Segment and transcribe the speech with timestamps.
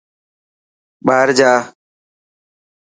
[1.05, 1.51] ٻاهر جا.